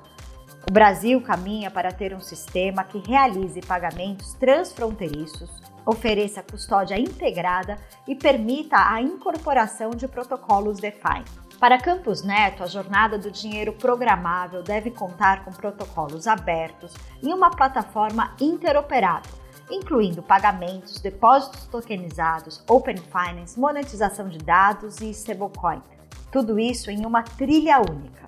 O 0.68 0.72
Brasil 0.72 1.22
caminha 1.22 1.70
para 1.70 1.92
ter 1.92 2.14
um 2.14 2.22
sistema 2.22 2.86
que 2.86 2.98
realize 3.00 3.62
pagamentos 3.62 4.34
transfronteiriços, 4.36 5.50
ofereça 5.86 6.42
custódia 6.42 6.98
integrada 6.98 7.78
e 8.08 8.16
permita 8.16 8.78
a 8.78 9.02
incorporação 9.02 9.92
de 9.92 10.08
protocolos 10.08 10.80
DeFi. 10.80 11.24
Para 11.60 11.78
Campos 11.78 12.24
Neto, 12.24 12.64
a 12.64 12.68
jornada 12.68 13.18
do 13.18 13.30
dinheiro 13.30 13.74
programável 13.74 14.64
deve 14.64 14.92
contar 14.92 15.44
com 15.44 15.52
protocolos 15.52 16.26
abertos 16.26 16.94
e 17.22 17.34
uma 17.34 17.52
plataforma 17.52 18.34
interoperável 18.40 19.45
incluindo 19.70 20.22
pagamentos, 20.22 21.00
depósitos 21.00 21.66
tokenizados, 21.68 22.64
Open 22.70 22.98
Finance, 22.98 23.60
monetização 23.60 24.30
de 24.30 24.38
dados 24.38 25.00
e 25.02 25.10
stablecoin. 25.10 25.82
Tudo 26.32 26.60
isso 26.60 26.92
em 26.92 27.06
uma 27.06 27.24
trilha 27.24 27.80
única. 27.80 28.26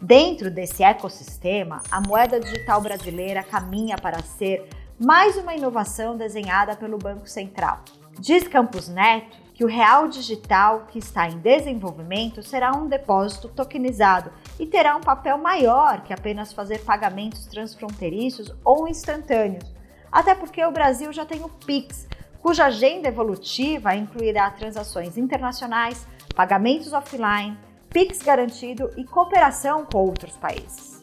Dentro 0.00 0.50
desse 0.50 0.82
ecossistema, 0.82 1.82
a 1.90 2.00
moeda 2.00 2.40
digital 2.40 2.80
brasileira 2.80 3.42
caminha 3.42 3.96
para 3.98 4.22
ser 4.22 4.68
mais 4.98 5.36
uma 5.36 5.54
inovação 5.54 6.16
desenhada 6.16 6.74
pelo 6.76 6.96
Banco 6.96 7.28
Central. 7.28 7.80
Diz 8.18 8.46
Campos 8.48 8.88
Neto 8.88 9.36
que 9.60 9.64
o 9.64 9.68
real 9.68 10.08
digital 10.08 10.86
que 10.90 10.98
está 10.98 11.28
em 11.28 11.36
desenvolvimento 11.36 12.42
será 12.42 12.72
um 12.72 12.88
depósito 12.88 13.46
tokenizado 13.48 14.32
e 14.58 14.64
terá 14.64 14.96
um 14.96 15.02
papel 15.02 15.36
maior 15.36 16.00
que 16.00 16.14
apenas 16.14 16.50
fazer 16.50 16.78
pagamentos 16.78 17.44
transfronteiriços 17.44 18.54
ou 18.64 18.88
instantâneos, 18.88 19.70
até 20.10 20.34
porque 20.34 20.64
o 20.64 20.72
Brasil 20.72 21.12
já 21.12 21.24
tem 21.24 21.42
o 21.42 21.48
PIX, 21.48 22.06
cuja 22.40 22.66
agenda 22.66 23.08
evolutiva 23.08 23.94
incluirá 23.94 24.50
transações 24.50 25.16
internacionais, 25.16 26.06
pagamentos 26.34 26.92
offline, 26.92 27.56
PIX 27.90 28.22
garantido 28.22 28.90
e 28.96 29.04
cooperação 29.04 29.84
com 29.84 29.98
outros 29.98 30.36
países. 30.36 31.02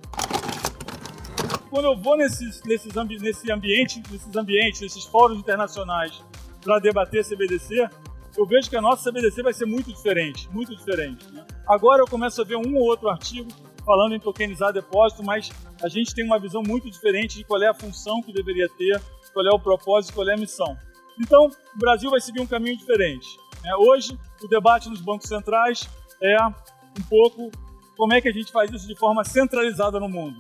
Quando 1.69 1.85
eu 1.85 1.97
vou 1.97 2.17
nesses, 2.17 2.63
nesses 2.63 2.95
ambi 2.95 3.17
nesse 3.19 3.51
ambiente, 3.51 4.01
nesses 4.09 4.35
ambientes, 4.35 4.81
nesses 4.81 5.03
fóruns 5.05 5.39
internacionais 5.39 6.23
para 6.61 6.79
debater 6.79 7.25
CBDC, 7.25 7.89
eu 8.37 8.45
vejo 8.45 8.69
que 8.69 8.75
a 8.75 8.81
nossa 8.81 9.09
CBDC 9.09 9.43
vai 9.43 9.53
ser 9.53 9.65
muito 9.65 9.91
diferente, 9.91 10.49
muito 10.51 10.75
diferente. 10.75 11.29
Né? 11.31 11.45
Agora 11.67 12.01
eu 12.01 12.07
começo 12.07 12.41
a 12.41 12.45
ver 12.45 12.55
um 12.55 12.77
ou 12.77 12.83
outro 12.83 13.09
artigo 13.09 13.49
falando 13.87 14.13
em 14.13 14.19
tokenizar 14.19 14.73
depósito, 14.73 15.23
mas 15.23 15.49
a 15.81 15.87
gente 15.87 16.13
tem 16.13 16.25
uma 16.25 16.37
visão 16.37 16.61
muito 16.61 16.91
diferente 16.91 17.37
de 17.37 17.45
qual 17.45 17.63
é 17.63 17.67
a 17.67 17.73
função 17.73 18.21
que 18.21 18.33
deveria 18.33 18.67
ter, 18.67 19.01
qual 19.31 19.47
é 19.47 19.55
o 19.55 19.57
propósito, 19.57 20.13
qual 20.13 20.29
é 20.29 20.33
a 20.33 20.37
missão. 20.37 20.77
Então, 21.17 21.49
o 21.73 21.79
Brasil 21.79 22.09
vai 22.09 22.19
seguir 22.19 22.41
um 22.41 22.45
caminho 22.45 22.77
diferente. 22.77 23.39
Né? 23.63 23.73
Hoje, 23.77 24.19
o 24.43 24.47
debate 24.47 24.89
nos 24.89 24.99
bancos 24.99 25.29
centrais 25.29 25.89
é 26.21 26.35
um 26.45 27.03
pouco 27.09 27.49
como 27.95 28.13
é 28.13 28.19
que 28.19 28.27
a 28.27 28.33
gente 28.33 28.51
faz 28.51 28.69
isso 28.71 28.85
de 28.85 28.95
forma 28.95 29.23
centralizada 29.23 30.01
no 30.01 30.09
mundo. 30.09 30.37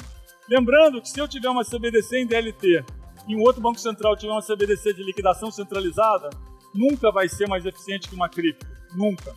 Lembrando 0.49 1.01
que 1.01 1.09
se 1.09 1.19
eu 1.19 1.27
tiver 1.27 1.49
uma 1.49 1.63
CBDC 1.63 2.19
em 2.19 2.27
DLT 2.27 2.83
e 3.29 3.35
um 3.35 3.41
outro 3.41 3.61
banco 3.61 3.79
central 3.79 4.17
tiver 4.17 4.31
uma 4.31 4.41
CBDC 4.41 4.93
de 4.93 5.03
liquidação 5.03 5.49
centralizada, 5.51 6.29
nunca 6.75 7.11
vai 7.11 7.29
ser 7.29 7.47
mais 7.47 7.65
eficiente 7.65 8.09
que 8.09 8.15
uma 8.15 8.27
cripto. 8.27 8.67
Nunca. 8.93 9.33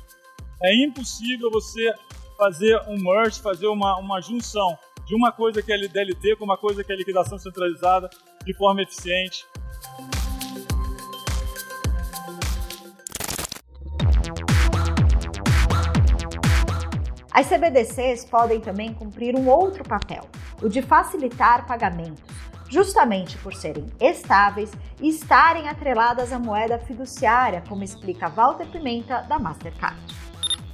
É 0.63 0.85
impossível 0.85 1.49
você 1.51 1.93
fazer 2.41 2.81
um 2.89 2.97
merge, 2.97 3.39
fazer 3.39 3.67
uma, 3.67 3.99
uma 3.99 4.19
junção 4.23 4.79
de 5.05 5.15
uma 5.15 5.31
coisa 5.31 5.61
que 5.61 5.71
é 5.71 5.77
DLT 5.77 6.37
com 6.37 6.47
uma 6.47 6.57
coisa 6.57 6.83
que 6.83 6.91
é 6.91 6.97
liquidação 6.97 7.39
centralizada 7.39 8.09
de 8.47 8.55
forma 8.55 8.81
eficiente. 8.81 9.45
As 17.31 17.47
CBDCs 17.47 18.25
podem 18.25 18.59
também 18.59 18.95
cumprir 18.95 19.37
um 19.37 19.47
outro 19.47 19.85
papel, 19.85 20.27
o 20.63 20.69
de 20.69 20.81
facilitar 20.81 21.67
pagamentos, 21.67 22.25
justamente 22.71 23.37
por 23.39 23.53
serem 23.53 23.85
estáveis 24.01 24.73
e 24.99 25.11
estarem 25.11 25.69
atreladas 25.69 26.33
à 26.33 26.39
moeda 26.39 26.79
fiduciária, 26.79 27.63
como 27.69 27.85
explica 27.85 28.31
Walter 28.31 28.67
Pimenta, 28.67 29.21
da 29.29 29.39
Mastercard. 29.39 30.20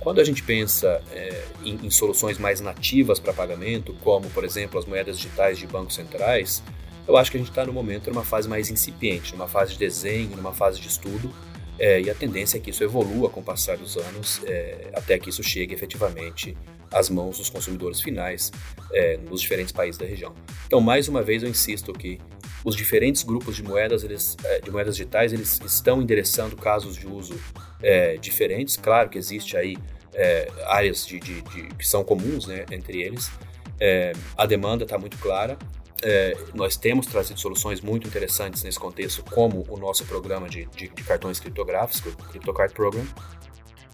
Quando 0.01 0.21
a 0.21 0.25
gente 0.25 0.43
pensa 0.43 1.03
é, 1.11 1.45
em, 1.65 1.87
em, 1.87 1.91
soluções 1.91 2.39
mais 2.39 2.61
nativas 2.61 3.19
para 3.19 3.33
pagamento, 3.33 3.95
como, 4.03 4.29
por 4.31 4.45
exemplo, 4.45 4.79
as 4.79 4.85
moedas 4.85 5.17
digitais 5.19 5.59
de 5.59 5.67
bancos 5.67 5.95
centrais, 5.95 6.63
eu 7.07 7.17
acho 7.17 7.31
que 7.31 7.37
a 7.37 7.41
gente 7.41 7.51
está 7.51 7.65
no 7.65 7.73
momento 7.73 8.11
numa 8.11 8.25
fase 8.25 8.49
mais 8.49 8.71
incipiente, 8.71 9.33
numa 9.33 9.49
fase 9.49 9.73
de 9.73 9.79
desenho, 9.79 10.37
numa 10.37 10.53
fase 10.53 10.81
de 10.81 10.89
estudo, 10.89 11.33
é, 11.79 12.01
e 12.01 12.11
a 12.11 12.15
tendência 12.15 12.57
é 12.57 12.61
que 12.61 12.71
isso 12.71 12.83
evolua 12.83 13.29
com 13.29 13.41
o 13.41 13.43
passar 13.43 13.77
dos 13.77 13.97
anos, 13.97 14.41
é, 14.45 14.91
até 14.95 15.19
que 15.19 15.29
isso 15.29 15.43
chegue 15.43 15.75
efetivamente 15.75 16.57
às 16.91 17.11
mãos 17.11 17.39
dos 17.39 17.51
consumidores 17.51 18.01
finais 18.01 18.51
é, 18.93 19.19
nos 19.19 19.41
diferentes 19.41 19.73
países 19.73 19.99
da 19.99 20.07
região. 20.07 20.35
Então, 20.67 20.81
mais 20.81 21.09
uma 21.09 21.23
vez, 21.23 21.43
eu 21.43 21.49
insisto 21.49 21.93
que 21.93 22.19
os 22.67 22.75
diferentes 22.75 23.23
grupos 23.23 23.55
de 23.55 23.63
moedas, 23.63 24.03
eles, 24.03 24.37
é, 24.43 24.61
de 24.61 24.73
moedas 24.73 24.97
digitais, 24.97 25.33
eles 25.33 25.61
estão 25.65 26.03
endereçando 26.03 26.57
casos 26.57 26.97
de 26.97 27.07
uso 27.07 27.39
é, 27.81 28.17
diferentes. 28.17 28.77
Claro 28.77 29.09
que 29.09 29.17
existe 29.17 29.57
aí 29.57 29.77
é, 30.13 30.51
áreas 30.65 31.07
de, 31.07 31.21
de, 31.21 31.43
de, 31.43 31.63
que 31.77 31.87
são 31.87 32.03
comuns 32.03 32.45
né, 32.45 32.67
entre 32.73 33.01
eles. 33.01 33.31
É, 33.79 34.13
a 34.37 34.45
demanda 34.47 34.83
está 34.83 34.99
muito 34.99 35.17
clara. 35.19 35.57
É, 36.03 36.37
nós 36.55 36.77
temos 36.77 37.07
trazido 37.07 37.39
soluções 37.39 37.81
muito 37.81 38.09
interessantes 38.09 38.65
nesse 38.65 38.81
contexto, 38.81 39.23
como 39.31 39.65
o 39.69 39.77
nosso 39.77 40.05
programa 40.05 40.49
de, 40.49 40.67
de 40.75 40.89
cartões 40.89 41.39
criptográficos, 41.39 42.15
o 42.15 42.17
CryptoCard 42.17 42.75
Program. 42.75 43.07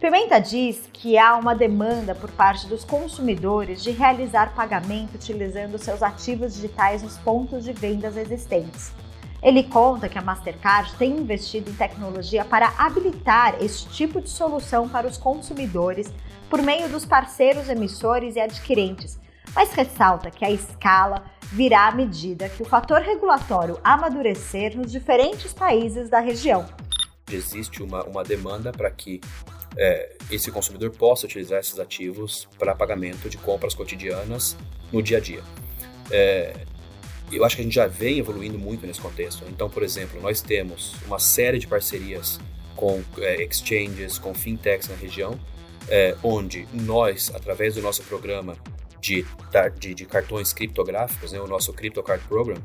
Pimenta 0.02 0.40
diz 0.40 0.90
que 0.92 1.16
há 1.16 1.36
uma 1.36 1.54
demanda 1.54 2.12
por 2.12 2.28
parte 2.32 2.66
dos 2.66 2.82
consumidores 2.82 3.84
de 3.84 3.92
realizar 3.92 4.52
pagamento 4.52 5.14
utilizando 5.14 5.78
seus 5.78 6.02
ativos 6.02 6.54
digitais 6.54 7.04
nos 7.04 7.16
pontos 7.18 7.62
de 7.62 7.72
vendas 7.72 8.16
existentes. 8.16 8.90
Ele 9.40 9.62
conta 9.62 10.08
que 10.08 10.18
a 10.18 10.20
Mastercard 10.20 10.92
tem 10.96 11.12
investido 11.18 11.70
em 11.70 11.74
tecnologia 11.74 12.44
para 12.44 12.74
habilitar 12.78 13.62
esse 13.62 13.86
tipo 13.90 14.20
de 14.20 14.28
solução 14.28 14.88
para 14.88 15.06
os 15.06 15.16
consumidores 15.16 16.12
por 16.50 16.60
meio 16.60 16.88
dos 16.88 17.04
parceiros 17.04 17.68
emissores 17.68 18.34
e 18.34 18.40
adquirentes, 18.40 19.20
mas 19.54 19.72
ressalta 19.72 20.32
que 20.32 20.44
a 20.44 20.50
escala 20.50 21.22
virá 21.52 21.86
à 21.86 21.92
medida 21.92 22.48
que 22.48 22.64
o 22.64 22.66
fator 22.66 23.02
regulatório 23.02 23.78
amadurecer 23.84 24.76
nos 24.76 24.90
diferentes 24.90 25.52
países 25.52 26.10
da 26.10 26.18
região. 26.18 26.66
existe 27.30 27.84
uma, 27.84 28.02
uma 28.02 28.24
demanda 28.24 28.72
para 28.72 28.90
que 28.90 29.20
é, 29.76 30.16
esse 30.30 30.50
consumidor 30.50 30.90
possa 30.90 31.26
utilizar 31.26 31.60
esses 31.60 31.78
ativos 31.78 32.48
para 32.58 32.74
pagamento 32.74 33.28
de 33.28 33.38
compras 33.38 33.74
cotidianas 33.74 34.56
no 34.92 35.02
dia 35.02 35.18
a 35.18 35.20
dia. 35.20 35.42
É, 36.10 36.54
eu 37.30 37.44
acho 37.44 37.56
que 37.56 37.62
a 37.62 37.64
gente 37.64 37.74
já 37.74 37.86
vem 37.86 38.18
evoluindo 38.18 38.58
muito 38.58 38.86
nesse 38.86 39.00
contexto. 39.00 39.44
Então, 39.48 39.70
por 39.70 39.82
exemplo, 39.82 40.20
nós 40.20 40.42
temos 40.42 40.94
uma 41.06 41.18
série 41.18 41.58
de 41.58 41.66
parcerias 41.66 42.38
com 42.76 43.02
é, 43.18 43.42
exchanges, 43.42 44.18
com 44.18 44.34
fintechs 44.34 44.88
na 44.88 44.96
região, 44.96 45.38
é, 45.88 46.14
onde 46.22 46.68
nós, 46.72 47.32
através 47.34 47.74
do 47.74 47.82
nosso 47.82 48.02
programa 48.02 48.56
de, 49.00 49.24
de, 49.78 49.94
de 49.94 50.04
cartões 50.04 50.52
criptográficos, 50.52 51.32
né, 51.32 51.40
o 51.40 51.46
nosso 51.46 51.72
CryptoCard 51.72 52.24
Program, 52.28 52.56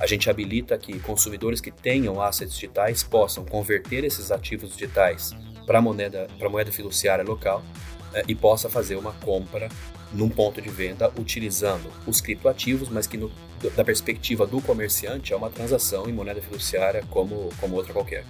a 0.00 0.06
gente 0.06 0.30
habilita 0.30 0.78
que 0.78 0.98
consumidores 1.00 1.60
que 1.60 1.70
tenham 1.70 2.20
assets 2.20 2.54
digitais 2.54 3.02
possam 3.02 3.44
converter 3.44 4.04
esses 4.04 4.30
ativos 4.30 4.72
digitais 4.72 5.34
para 5.66 5.80
moeda 5.80 6.28
para 6.38 6.48
moeda 6.48 6.72
fiduciária 6.72 7.24
local 7.24 7.62
é, 8.14 8.24
e 8.28 8.34
possa 8.34 8.68
fazer 8.68 8.96
uma 8.96 9.12
compra 9.12 9.68
num 10.12 10.28
ponto 10.28 10.60
de 10.60 10.68
venda 10.68 11.10
utilizando 11.18 11.90
os 12.06 12.20
criptoativos, 12.20 12.88
mas 12.88 13.06
que 13.06 13.16
no, 13.16 13.30
da 13.74 13.84
perspectiva 13.84 14.46
do 14.46 14.60
comerciante 14.60 15.32
é 15.32 15.36
uma 15.36 15.48
transação 15.48 16.08
em 16.08 16.12
moeda 16.12 16.42
fiduciária 16.42 17.02
como, 17.08 17.48
como 17.58 17.76
outra 17.76 17.92
qualquer. 17.92 18.24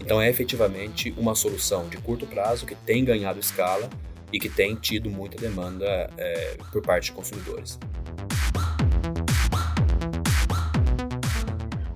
Então 0.00 0.20
é 0.20 0.28
efetivamente 0.28 1.14
uma 1.16 1.34
solução 1.34 1.88
de 1.88 1.96
curto 1.96 2.26
prazo 2.26 2.66
que 2.66 2.74
tem 2.74 3.04
ganhado 3.04 3.40
escala 3.40 3.88
e 4.32 4.38
que 4.38 4.48
tem 4.48 4.74
tido 4.74 5.10
muita 5.10 5.38
demanda 5.38 6.10
é, 6.18 6.56
por 6.70 6.82
parte 6.82 7.06
de 7.06 7.12
consumidores. 7.12 7.78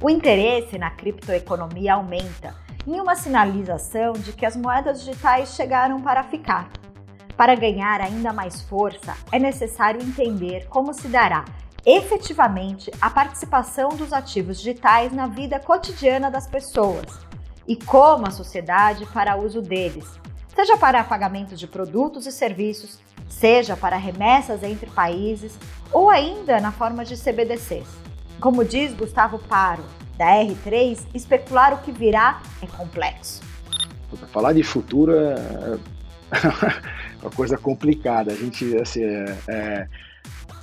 O 0.02 0.08
interesse 0.08 0.78
na 0.78 0.90
criptoeconomia 0.90 1.94
aumenta 1.94 2.54
em 2.86 3.00
uma 3.00 3.14
sinalização 3.14 4.12
de 4.12 4.32
que 4.32 4.46
as 4.46 4.56
moedas 4.56 5.00
digitais 5.00 5.54
chegaram 5.54 6.00
para 6.00 6.22
ficar. 6.24 6.70
Para 7.36 7.54
ganhar 7.54 8.00
ainda 8.00 8.32
mais 8.32 8.60
força, 8.62 9.16
é 9.32 9.38
necessário 9.38 10.02
entender 10.02 10.66
como 10.68 10.92
se 10.92 11.08
dará 11.08 11.44
efetivamente 11.84 12.90
a 13.00 13.08
participação 13.08 13.90
dos 13.90 14.12
ativos 14.12 14.58
digitais 14.58 15.12
na 15.12 15.26
vida 15.26 15.58
cotidiana 15.58 16.30
das 16.30 16.46
pessoas 16.46 17.06
e 17.66 17.76
como 17.76 18.26
a 18.26 18.30
sociedade 18.30 19.06
fará 19.06 19.36
uso 19.36 19.62
deles, 19.62 20.04
seja 20.54 20.76
para 20.76 21.04
pagamento 21.04 21.54
de 21.56 21.66
produtos 21.66 22.26
e 22.26 22.32
serviços, 22.32 22.98
seja 23.28 23.76
para 23.76 23.96
remessas 23.96 24.62
entre 24.62 24.90
países 24.90 25.56
ou 25.92 26.10
ainda 26.10 26.60
na 26.60 26.72
forma 26.72 27.04
de 27.04 27.16
CBDCs. 27.16 27.88
Como 28.40 28.64
diz 28.64 28.92
Gustavo 28.92 29.38
Paro, 29.38 29.84
da 30.20 30.26
R3, 30.26 30.98
especular 31.14 31.72
o 31.72 31.78
que 31.78 31.90
virá 31.90 32.42
é 32.60 32.66
complexo. 32.66 33.40
Falar 34.30 34.52
de 34.52 34.62
futuro 34.62 35.14
é 35.14 35.78
uma 37.22 37.30
coisa 37.30 37.56
complicada. 37.56 38.30
A 38.30 38.36
gente, 38.36 38.76
assim, 38.76 39.02
é, 39.02 39.38
é, 39.48 39.88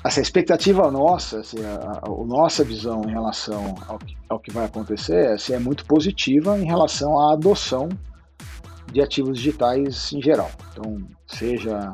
assim, 0.03 0.19
a 0.19 0.21
expectativa 0.21 0.91
nossa, 0.91 1.39
assim, 1.39 1.57
a, 1.65 1.73
a, 1.73 2.05
a, 2.05 2.25
nossa 2.25 2.63
visão 2.63 3.01
em 3.07 3.11
relação 3.11 3.73
ao 3.87 3.97
que, 3.97 4.15
ao 4.29 4.39
que 4.39 4.51
vai 4.51 4.65
acontecer 4.65 5.29
assim, 5.29 5.53
é 5.53 5.59
muito 5.59 5.85
positiva 5.85 6.55
em 6.59 6.65
relação 6.65 7.19
à 7.19 7.33
adoção 7.33 7.89
de 8.91 9.01
ativos 9.01 9.39
digitais 9.39 10.13
em 10.13 10.21
geral. 10.21 10.51
Então, 10.71 10.99
seja 11.25 11.91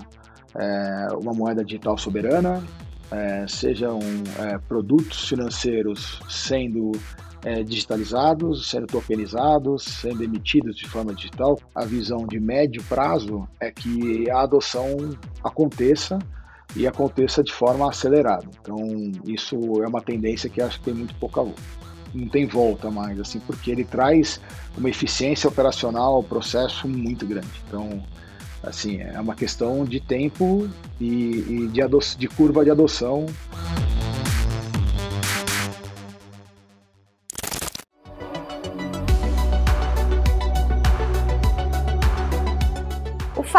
é, 0.54 1.08
uma 1.14 1.32
moeda 1.32 1.64
digital 1.64 1.98
soberana, 1.98 2.62
é, 3.10 3.48
sejam 3.48 4.00
é, 4.40 4.58
produtos 4.58 5.30
financeiros 5.30 6.20
sendo 6.28 6.92
é, 7.44 7.64
digitalizados, 7.64 8.70
sendo 8.70 8.88
tokenizados, 8.88 9.84
sendo 9.84 10.24
emitidos 10.24 10.76
de 10.76 10.88
forma 10.88 11.14
digital. 11.14 11.60
A 11.76 11.86
visão 11.86 12.26
de 12.26 12.40
médio 12.40 12.84
prazo 12.84 13.48
é 13.60 13.72
que 13.72 14.30
a 14.30 14.42
adoção 14.42 15.18
aconteça 15.44 16.20
e 16.76 16.88
aconteça 16.88 17.44
de 17.44 17.54
forma 17.54 17.90
acelerada. 17.90 18.48
Então, 18.62 18.78
isso 19.28 19.56
é 19.84 19.88
uma 19.88 20.02
tendência 20.02 20.50
que 20.50 20.62
acho 20.62 20.80
que 20.80 20.86
tem 20.86 20.94
muito 20.94 21.14
pouca 21.16 21.44
não 22.14 22.28
tem 22.30 22.46
volta 22.46 22.92
mais, 22.92 23.20
assim, 23.20 23.40
porque 23.40 23.72
ele 23.72 23.84
traz 23.84 24.40
uma 24.78 24.90
eficiência 24.90 25.50
operacional 25.50 26.16
ao 26.16 26.24
processo 26.24 26.88
muito 26.88 27.26
grande. 27.26 27.50
Então, 27.68 28.04
assim, 28.62 29.02
é 29.02 29.20
uma 29.20 29.36
questão 29.36 29.84
de 29.84 30.00
tempo 30.00 30.70
e, 31.02 31.06
e 31.06 31.68
de, 31.68 31.82
de 32.18 32.28
curva 32.28 32.64
de 32.64 32.70
adoção. 32.70 33.26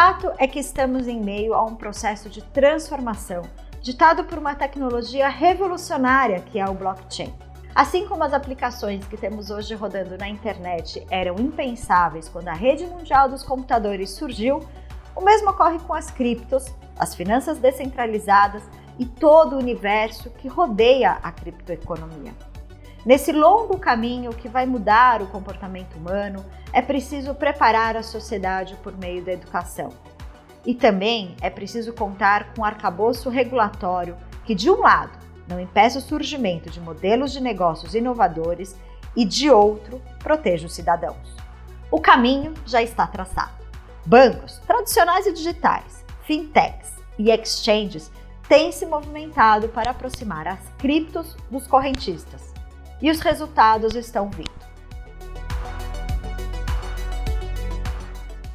Fato 0.05 0.31
é 0.37 0.47
que 0.47 0.59
estamos 0.59 1.09
em 1.09 1.19
meio 1.19 1.55
a 1.55 1.64
um 1.64 1.75
processo 1.75 2.29
de 2.29 2.43
transformação, 2.43 3.40
ditado 3.81 4.25
por 4.25 4.37
uma 4.37 4.55
tecnologia 4.55 5.31
revolucionária 5.31 6.40
que 6.40 6.59
é 6.59 6.69
o 6.69 6.75
blockchain. 6.75 7.33
Assim 7.75 8.07
como 8.07 8.23
as 8.23 8.35
aplicações 8.35 9.07
que 9.07 9.17
temos 9.17 9.49
hoje 9.49 9.75
rodando 9.75 10.19
na 10.19 10.29
internet 10.29 11.07
eram 11.11 11.37
impensáveis 11.37 12.29
quando 12.29 12.49
a 12.49 12.53
rede 12.53 12.85
mundial 12.85 13.31
dos 13.31 13.43
computadores 13.43 14.11
surgiu, 14.11 14.61
o 15.17 15.23
mesmo 15.23 15.49
ocorre 15.49 15.79
com 15.79 15.95
as 15.95 16.11
criptos, 16.11 16.67
as 16.99 17.14
finanças 17.14 17.57
descentralizadas 17.57 18.62
e 18.99 19.07
todo 19.07 19.57
o 19.57 19.59
universo 19.59 20.29
que 20.29 20.49
rodeia 20.49 21.12
a 21.23 21.33
criptoeconomia. 21.33 22.35
Nesse 23.05 23.33
longo 23.33 23.79
caminho 23.79 24.33
que 24.33 24.49
vai 24.49 24.64
mudar 24.64 25.21
o 25.21 25.27
comportamento 25.27 25.95
humano, 25.97 26.43
é 26.73 26.81
preciso 26.81 27.35
preparar 27.35 27.99
a 27.99 28.03
sociedade 28.03 28.77
por 28.83 28.97
meio 28.97 29.23
da 29.23 29.31
educação. 29.31 29.90
E 30.64 30.75
também 30.75 31.37
é 31.43 31.51
preciso 31.51 31.93
contar 31.93 32.55
com 32.55 32.62
um 32.62 32.64
arcabouço 32.64 33.29
regulatório 33.29 34.17
que, 34.47 34.55
de 34.55 34.71
um 34.71 34.81
lado, 34.81 35.19
não 35.47 35.61
impeça 35.61 35.99
o 35.99 36.03
surgimento 36.03 36.71
de 36.71 36.81
modelos 36.81 37.31
de 37.31 37.43
negócios 37.43 37.95
inovadores 37.95 38.75
e, 39.14 39.27
de 39.27 39.51
outro, 39.51 40.01
proteja 40.21 40.67
os 40.67 40.73
cidadãos. 40.73 41.37
O 41.90 42.01
caminho 42.01 42.55
já 42.64 42.81
está 42.81 43.07
traçado. 43.07 43.53
Bancos 44.07 44.59
tradicionais 44.67 45.27
e 45.27 45.33
digitais, 45.33 46.03
fintechs 46.23 46.95
e 47.19 47.31
exchanges 47.31 48.11
têm 48.49 48.73
se 48.73 48.87
movimentado 48.87 49.69
para 49.69 49.90
aproximar 49.90 50.49
as 50.49 50.61
criptos 50.79 51.37
dos 51.51 51.67
correntistas 51.67 52.54
e 53.01 53.11
os 53.11 53.21
resultados 53.21 53.95
estão 53.95 54.31
vindo. 54.31 54.65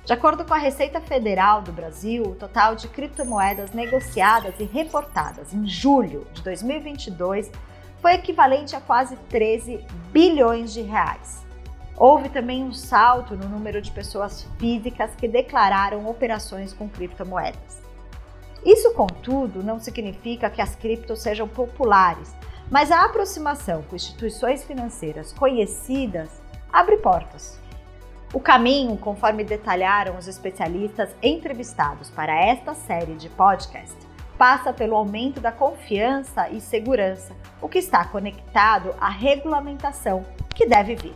De 0.10 0.14
acordo 0.14 0.44
com 0.44 0.56
a 0.56 0.58
Receita 0.58 1.00
Federal 1.00 1.62
do 1.62 1.72
Brasil, 1.72 2.24
o 2.24 2.34
total 2.34 2.74
de 2.74 2.88
criptomoedas 2.88 3.74
negociadas 3.74 4.56
e 4.60 4.64
reportadas 4.64 5.54
em 5.54 5.68
julho 5.68 6.26
de 6.34 6.42
2022 6.42 7.52
foi 8.02 8.14
equivalente 8.14 8.76
a 8.76 8.82
quase 8.82 9.16
13 9.30 9.86
bilhões 10.12 10.74
de 10.74 10.82
reais. 10.82 11.46
Houve 11.96 12.30
também 12.30 12.64
um 12.64 12.72
salto 12.72 13.36
no 13.36 13.48
número 13.48 13.82
de 13.82 13.92
pessoas 13.92 14.48
físicas 14.58 15.14
que 15.16 15.28
declararam 15.28 16.08
operações 16.08 16.74
com 16.74 16.90
criptomoedas. 16.90 17.80
Isso, 18.66 18.92
contudo, 18.94 19.62
não 19.62 19.80
significa 19.80 20.50
que 20.50 20.62
as 20.62 20.76
criptos 20.76 21.22
sejam 21.22 21.48
populares 21.48 22.34
mas 22.70 22.92
a 22.92 23.06
aproximação 23.06 23.82
com 23.84 23.96
instituições 23.96 24.64
financeiras 24.64 25.34
conhecidas 25.34 26.30
abre 26.72 26.98
portas. 26.98 27.60
O 28.32 28.40
caminho, 28.40 28.96
conforme 28.96 29.44
detalharam 29.44 30.16
os 30.16 30.28
especialistas 30.28 31.10
entrevistados 31.22 32.12
para 32.12 32.34
esta 32.34 32.76
série 32.76 33.16
de 33.16 33.28
podcast, 33.28 33.98
passa 34.38 34.72
pelo 34.72 34.96
aumento 34.96 35.42
da 35.42 35.52
confiança 35.52 36.48
e 36.50 36.62
segurança, 36.62 37.36
o 37.60 37.68
que 37.68 37.80
está 37.80 38.06
conectado 38.06 38.94
à 39.02 39.10
regulamentação 39.10 40.24
que 40.54 40.68
deve 40.68 40.96
vir. 40.96 41.16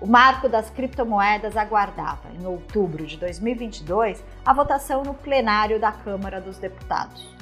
O 0.00 0.06
marco 0.06 0.48
das 0.48 0.70
criptomoedas 0.70 1.56
aguardava, 1.56 2.30
em 2.40 2.46
outubro 2.46 3.04
de 3.04 3.16
2022, 3.18 4.24
a 4.46 4.52
votação 4.54 5.02
no 5.02 5.12
plenário 5.12 5.78
da 5.78 5.92
Câmara 5.92 6.40
dos 6.40 6.56
Deputados. 6.56 7.37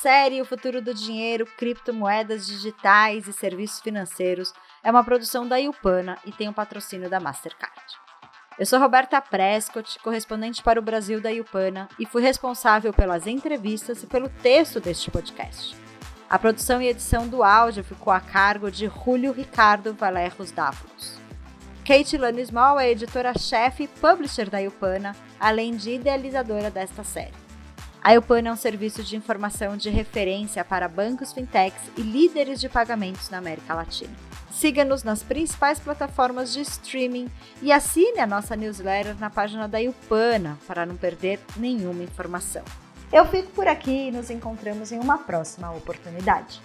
Série 0.00 0.40
O 0.40 0.44
Futuro 0.44 0.80
do 0.80 0.94
Dinheiro, 0.94 1.44
Criptomoedas 1.44 2.46
Digitais 2.46 3.26
e 3.26 3.32
Serviços 3.32 3.80
Financeiros 3.80 4.52
é 4.82 4.90
uma 4.90 5.02
produção 5.02 5.46
da 5.46 5.56
Iupana 5.56 6.16
e 6.24 6.30
tem 6.30 6.46
o 6.46 6.50
um 6.50 6.54
patrocínio 6.54 7.10
da 7.10 7.18
Mastercard. 7.18 7.82
Eu 8.56 8.64
sou 8.64 8.78
Roberta 8.78 9.20
Prescott, 9.20 9.98
correspondente 9.98 10.62
para 10.62 10.78
o 10.78 10.82
Brasil 10.82 11.20
da 11.20 11.30
Iupana 11.30 11.88
e 11.98 12.06
fui 12.06 12.22
responsável 12.22 12.92
pelas 12.92 13.26
entrevistas 13.26 14.02
e 14.04 14.06
pelo 14.06 14.28
texto 14.28 14.78
deste 14.78 15.10
podcast. 15.10 15.76
A 16.30 16.38
produção 16.38 16.80
e 16.80 16.86
edição 16.86 17.26
do 17.26 17.42
áudio 17.42 17.82
ficou 17.82 18.12
a 18.12 18.20
cargo 18.20 18.70
de 18.70 18.88
Julio 19.04 19.32
Ricardo 19.32 19.94
Valerros 19.94 20.52
Dávalos. 20.52 21.18
Kate 21.84 22.16
Lano 22.16 22.44
Small 22.44 22.78
é 22.78 22.90
editora-chefe 22.90 23.84
e 23.84 23.88
publisher 23.88 24.48
da 24.48 24.58
Iupana, 24.58 25.16
além 25.40 25.74
de 25.76 25.94
idealizadora 25.94 26.70
desta 26.70 27.02
série. 27.02 27.47
A 28.02 28.14
Eupana 28.14 28.48
é 28.48 28.52
um 28.52 28.56
serviço 28.56 29.02
de 29.02 29.16
informação 29.16 29.76
de 29.76 29.90
referência 29.90 30.64
para 30.64 30.88
bancos, 30.88 31.32
fintechs 31.32 31.80
e 31.96 32.00
líderes 32.00 32.60
de 32.60 32.68
pagamentos 32.68 33.28
na 33.28 33.38
América 33.38 33.74
Latina. 33.74 34.12
Siga-nos 34.50 35.02
nas 35.02 35.22
principais 35.22 35.78
plataformas 35.78 36.52
de 36.52 36.60
streaming 36.62 37.28
e 37.60 37.72
assine 37.72 38.20
a 38.20 38.26
nossa 38.26 38.56
newsletter 38.56 39.16
na 39.18 39.30
página 39.30 39.68
da 39.68 39.82
Eupana 39.82 40.58
para 40.66 40.86
não 40.86 40.96
perder 40.96 41.40
nenhuma 41.56 42.02
informação. 42.02 42.62
Eu 43.12 43.24
fico 43.26 43.50
por 43.50 43.66
aqui 43.66 44.08
e 44.08 44.10
nos 44.10 44.30
encontramos 44.30 44.92
em 44.92 44.98
uma 44.98 45.18
próxima 45.18 45.70
oportunidade. 45.70 46.60